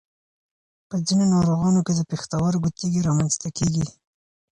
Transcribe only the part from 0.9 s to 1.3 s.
ځینو